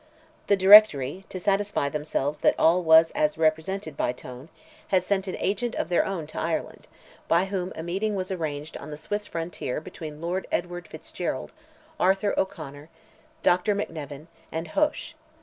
The 0.47 0.57
Directory, 0.57 1.25
to 1.29 1.39
satisfy 1.39 1.87
themselves 1.87 2.39
that 2.39 2.57
all 2.57 2.81
was 2.81 3.11
as 3.11 3.37
represented 3.37 3.95
by 3.95 4.13
Tone, 4.13 4.49
had 4.87 5.03
sent 5.03 5.27
an 5.27 5.35
agent 5.37 5.75
of 5.75 5.89
their 5.89 6.03
own 6.05 6.25
to 6.25 6.39
Ireland, 6.39 6.87
by 7.27 7.45
whom 7.45 7.71
a 7.75 7.83
meeting 7.83 8.15
was 8.15 8.31
arranged 8.31 8.75
on 8.77 8.89
the 8.89 8.97
Swiss 8.97 9.27
frontier 9.27 9.79
between 9.79 10.19
Lord 10.19 10.47
Edward 10.51 10.87
Fitzgerald, 10.87 11.51
Arthur 11.99 12.33
O'Conor, 12.35 12.89
Dr. 13.43 13.75
McNevin, 13.75 14.25
and 14.51 14.69
Hoche. 14.69 15.13